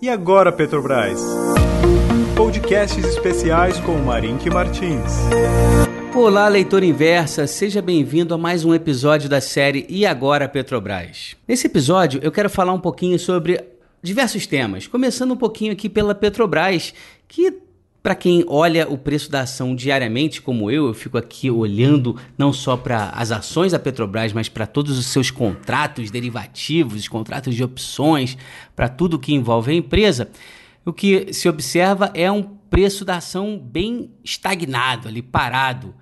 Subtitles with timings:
[0.00, 1.20] E agora, Petrobras?
[2.36, 5.12] Podcasts especiais com Marink Martins.
[6.14, 11.34] Olá, leitor inversa, seja bem-vindo a mais um episódio da série E Agora Petrobras.
[11.48, 13.60] Nesse episódio eu quero falar um pouquinho sobre
[14.00, 16.94] diversos temas, começando um pouquinho aqui pela Petrobras,
[17.26, 17.60] que
[18.08, 22.54] para quem olha o preço da ação diariamente, como eu, eu fico aqui olhando não
[22.54, 27.62] só para as ações da Petrobras, mas para todos os seus contratos derivativos, contratos de
[27.62, 28.38] opções,
[28.74, 30.30] para tudo que envolve a empresa.
[30.86, 35.94] O que se observa é um preço da ação bem estagnado, ali parado.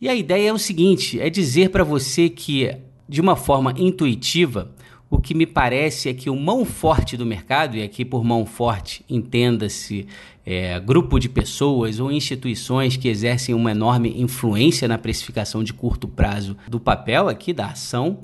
[0.00, 2.72] E a ideia é o seguinte: é dizer para você que,
[3.08, 4.70] de uma forma intuitiva,
[5.10, 8.44] o que me parece é que o mão forte do mercado, e aqui por mão
[8.44, 10.06] forte entenda-se
[10.44, 16.06] é, grupo de pessoas ou instituições que exercem uma enorme influência na precificação de curto
[16.06, 18.20] prazo do papel aqui, da ação,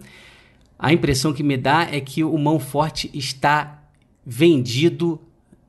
[0.79, 3.83] a impressão que me dá é que o mão forte está
[4.25, 5.21] vendido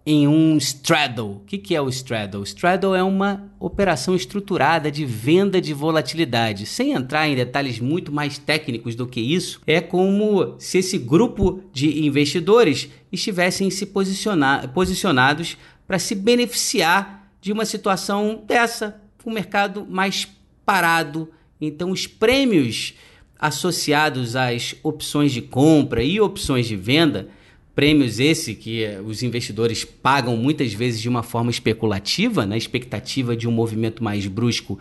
[0.06, 1.38] em um straddle.
[1.38, 2.42] O que, que é o straddle?
[2.42, 6.68] O straddle é uma operação estruturada de venda de volatilidade.
[6.68, 11.64] Sem entrar em detalhes muito mais técnicos do que isso, é como se esse grupo
[11.74, 15.58] de investidores estivessem se posicionar, posicionados
[15.88, 20.28] para se beneficiar de uma situação dessa, um mercado mais
[20.64, 21.32] parado.
[21.60, 22.94] Então, os prêmios
[23.40, 27.30] associados às opções de compra e opções de venda
[27.76, 33.36] Prêmios esse que eh, os investidores pagam muitas vezes de uma forma especulativa, na expectativa
[33.36, 34.80] de um movimento mais brusco,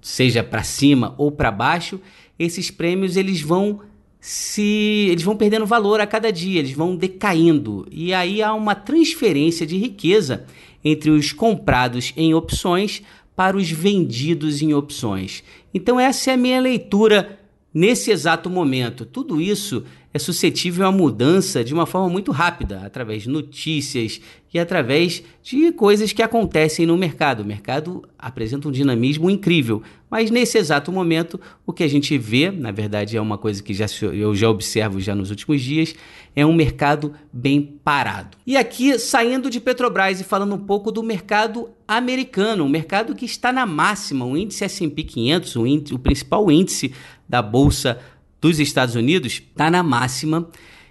[0.00, 2.00] seja para cima ou para baixo,
[2.38, 3.80] esses prêmios eles vão
[4.20, 7.88] se eles vão perdendo valor a cada dia, eles vão decaindo.
[7.90, 10.46] E aí há uma transferência de riqueza
[10.84, 13.02] entre os comprados em opções
[13.34, 15.42] para os vendidos em opções.
[15.74, 17.40] Então essa é a minha leitura
[17.72, 19.04] nesse exato momento.
[19.04, 19.84] Tudo isso
[20.14, 24.20] é suscetível à mudança de uma forma muito rápida, através de notícias
[24.52, 27.40] e através de coisas que acontecem no mercado.
[27.40, 32.50] O mercado apresenta um dinamismo incrível, mas nesse exato momento o que a gente vê,
[32.50, 35.94] na verdade é uma coisa que já, eu já observo já nos últimos dias,
[36.36, 38.36] é um mercado bem parado.
[38.46, 43.24] E aqui, saindo de Petrobras e falando um pouco do mercado americano, um mercado que
[43.24, 46.92] está na máxima, o índice S&P 500, o, índice, o principal índice
[47.32, 47.98] da bolsa
[48.42, 50.50] dos Estados Unidos está na máxima.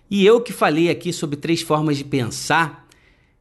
[0.10, 2.88] E eu que falei aqui sobre três formas de pensar,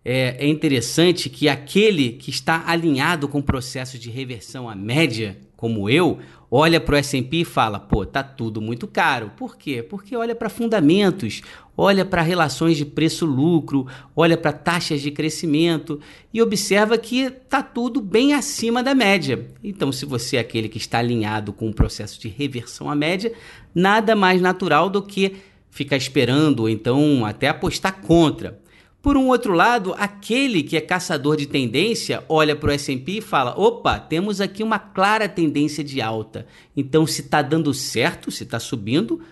[0.04, 5.38] é, é interessante que aquele que está alinhado com o processo de reversão à média,
[5.56, 6.18] como eu,
[6.50, 9.30] olha para o S&P e fala, pô, tá tudo muito caro.
[9.36, 9.82] Por quê?
[9.82, 11.42] Porque olha para fundamentos,
[11.76, 16.00] olha para relações de preço-lucro, olha para taxas de crescimento
[16.34, 19.46] e observa que tá tudo bem acima da média.
[19.62, 23.32] Então, se você é aquele que está alinhado com o processo de reversão à média,
[23.74, 25.36] nada mais natural do que
[25.70, 28.60] ficar esperando ou então até apostar contra.
[29.02, 33.20] Por um outro lado, aquele que é caçador de tendência olha para o S&P e
[33.20, 36.46] fala: opa, temos aqui uma clara tendência de alta.
[36.76, 39.22] Então, se está dando certo, se está subindo,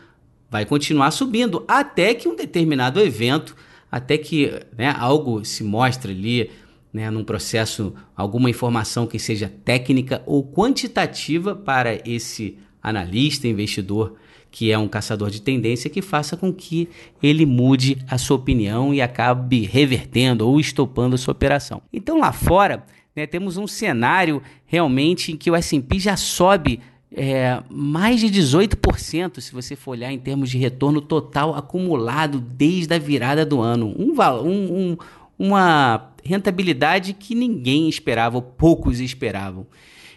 [0.51, 3.55] vai continuar subindo até que um determinado evento,
[3.93, 6.51] até que né, algo se mostre ali,
[6.91, 14.17] né, num processo, alguma informação que seja técnica ou quantitativa para esse analista, investidor
[14.50, 16.88] que é um caçador de tendência, que faça com que
[17.22, 21.82] ele mude a sua opinião e acabe revertendo ou estopando a sua operação.
[21.92, 27.62] Então lá fora, né, temos um cenário realmente em que o S&P já sobe é,
[27.70, 32.98] mais de 18%, se você for olhar em termos de retorno total acumulado desde a
[32.98, 33.94] virada do ano.
[33.98, 34.97] Um, um, um,
[35.38, 39.66] uma rentabilidade que ninguém esperava, ou poucos esperavam.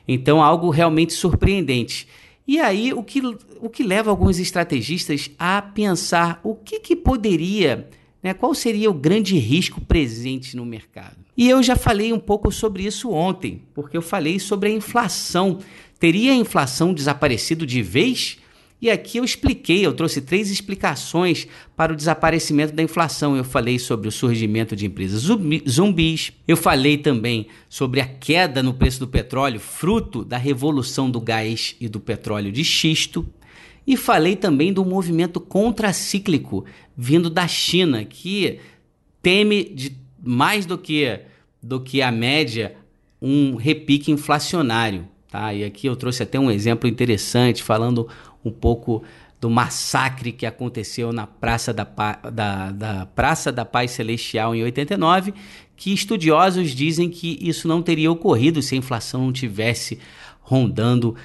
[0.08, 2.08] Então, algo realmente surpreendente.
[2.48, 3.22] E aí, o que,
[3.60, 7.88] o que leva alguns estrategistas a pensar o que, que poderia,
[8.22, 11.18] né, qual seria o grande risco presente no mercado.
[11.38, 15.60] E eu já falei um pouco sobre isso ontem, porque eu falei sobre a inflação.
[16.00, 18.38] Teria a inflação desaparecido de vez?
[18.82, 23.38] E aqui eu expliquei, eu trouxe três explicações para o desaparecimento da inflação.
[23.38, 25.22] Eu falei sobre o surgimento de empresas
[25.70, 31.22] zumbis, eu falei também sobre a queda no preço do petróleo, fruto da revolução do
[31.22, 33.24] gás e do petróleo de xisto.
[33.86, 36.66] E falei também do movimento contracíclico
[36.98, 38.60] vindo da China, que
[39.22, 41.20] teme de mais do que,
[41.62, 42.76] do que a média
[43.22, 45.08] um repique inflacionário.
[45.32, 45.54] Tá?
[45.54, 48.06] E aqui eu trouxe até um exemplo interessante falando
[48.44, 49.02] um pouco
[49.40, 51.86] do massacre que aconteceu na Praça da,
[52.32, 55.34] da, da, Praça da Paz Celestial em 89,
[55.76, 59.98] que estudiosos dizem que isso não teria ocorrido se a inflação não tivesse
[60.42, 61.16] rondando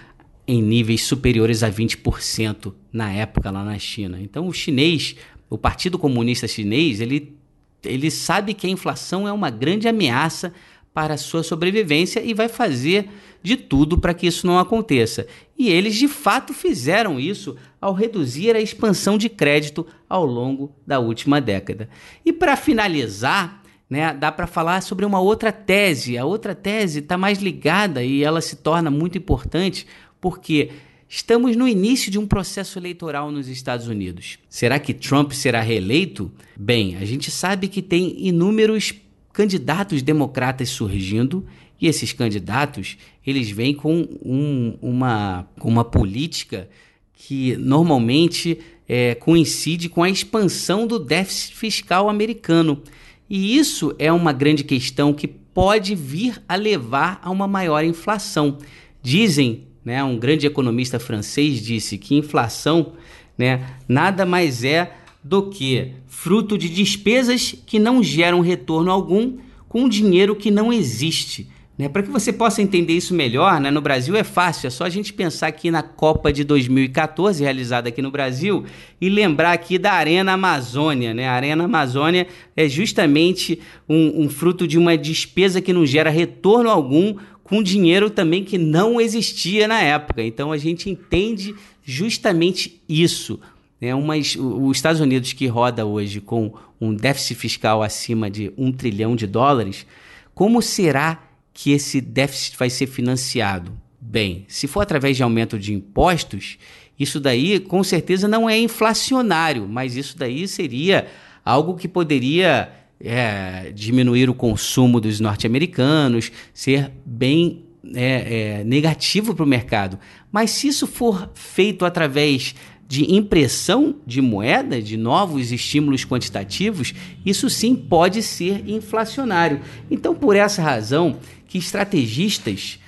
[0.47, 4.19] em níveis superiores a 20% na época lá na China.
[4.23, 5.17] Então o chinês,
[5.51, 7.37] o Partido Comunista Chinês, ele
[7.85, 10.53] ele sabe que a inflação é uma grande ameaça
[10.97, 13.11] para a sua sobrevivência e vai fazer
[13.43, 15.27] de tudo para que isso não aconteça.
[15.59, 20.99] E eles de fato fizeram isso ao reduzir a expansão de crédito ao longo da
[20.99, 21.91] última década.
[22.25, 26.17] E para finalizar, né, dá para falar sobre uma outra tese.
[26.17, 29.87] A outra tese está mais ligada e ela se torna muito importante
[30.19, 30.71] porque
[31.07, 34.39] estamos no início de um processo eleitoral nos Estados Unidos.
[34.49, 36.33] Será que Trump será reeleito?
[36.57, 38.95] Bem, a gente sabe que tem inúmeros
[39.37, 41.45] candidatos democratas surgindo
[41.79, 46.71] e esses candidatos eles vêm com um, uma, uma política
[47.13, 52.83] que normalmente é, coincide com a expansão do déficit fiscal americano.
[53.29, 58.57] E isso é uma grande questão que pode vir a levar a uma maior inflação.
[59.03, 62.95] Dizem, né, um grande economista francês disse que inflação
[63.37, 64.97] né, nada mais é
[65.29, 69.39] do que fruto de despesas que não geram retorno algum
[69.69, 71.49] com dinheiro que não existe.
[71.77, 71.89] Né?
[71.89, 73.71] Para que você possa entender isso melhor, né?
[73.71, 77.89] no Brasil é fácil, é só a gente pensar aqui na Copa de 2014, realizada
[77.89, 78.65] aqui no Brasil,
[79.01, 81.13] e lembrar aqui da Arena Amazônia.
[81.13, 81.27] Né?
[81.27, 83.59] A Arena Amazônia é justamente
[83.89, 88.59] um, um fruto de uma despesa que não gera retorno algum, com dinheiro também que
[88.59, 90.23] não existia na época.
[90.23, 93.41] Então a gente entende justamente isso.
[93.81, 93.95] Né?
[93.95, 99.17] Umas, os Estados Unidos que roda hoje com um déficit fiscal acima de um trilhão
[99.17, 99.87] de dólares,
[100.35, 103.73] como será que esse déficit vai ser financiado?
[104.01, 106.59] Bem, se for através de aumento de impostos,
[106.99, 111.07] isso daí com certeza não é inflacionário, mas isso daí seria
[111.45, 112.71] algo que poderia
[113.01, 117.65] é, diminuir o consumo dos norte-americanos, ser bem
[117.95, 119.99] é, é, negativo para o mercado.
[120.33, 122.55] Mas se isso for feito através
[122.89, 126.95] de impressão de moeda, de novos estímulos quantitativos,
[127.25, 129.61] isso sim pode ser inflacionário.
[129.91, 131.19] Então, por essa razão,
[131.49, 132.79] que estrategistas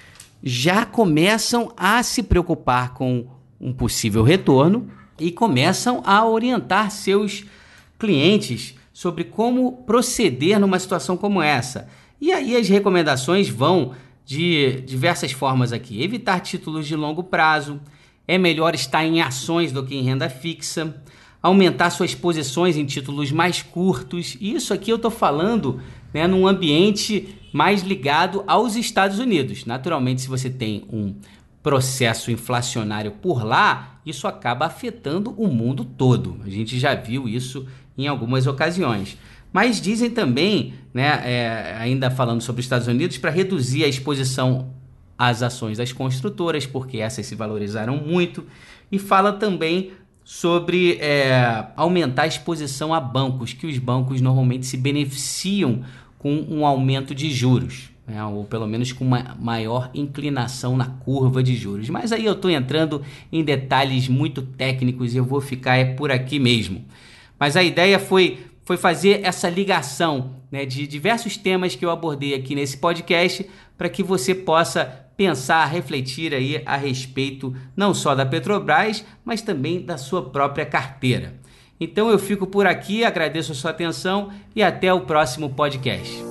[0.42, 3.26] já começam a se preocupar com
[3.60, 7.44] um possível retorno e começam a orientar seus
[7.98, 11.88] clientes sobre como proceder numa situação como essa.
[12.20, 13.92] E aí as recomendações vão
[14.24, 17.80] de diversas formas aqui: evitar títulos de longo prazo,
[18.28, 20.94] é melhor estar em ações do que em renda fixa,
[21.42, 24.36] aumentar suas posições em títulos mais curtos.
[24.38, 25.80] Isso aqui eu estou falando
[26.12, 29.64] né, num ambiente mais ligado aos Estados Unidos.
[29.64, 31.14] Naturalmente, se você tem um
[31.62, 36.38] processo inflacionário por lá, isso acaba afetando o mundo todo.
[36.44, 37.66] A gente já viu isso
[37.96, 39.16] em algumas ocasiões.
[39.50, 44.74] Mas dizem também, né, é, ainda falando sobre os Estados Unidos, para reduzir a exposição
[45.18, 48.46] às ações das construtoras, porque essas se valorizaram muito,
[48.90, 49.90] e fala também
[50.24, 55.82] sobre é, aumentar a exposição a bancos, que os bancos normalmente se beneficiam
[56.18, 58.22] com um aumento de juros, né?
[58.24, 61.88] ou pelo menos com uma maior inclinação na curva de juros.
[61.88, 66.10] Mas aí eu estou entrando em detalhes muito técnicos e eu vou ficar é por
[66.10, 66.84] aqui mesmo.
[67.40, 72.34] Mas a ideia foi, foi fazer essa ligação né, de diversos temas que eu abordei
[72.34, 73.48] aqui nesse podcast
[73.78, 79.82] para que você possa pensar, refletir aí a respeito não só da Petrobras, mas também
[79.82, 81.34] da sua própria carteira.
[81.80, 86.27] Então eu fico por aqui, agradeço a sua atenção e até o próximo podcast.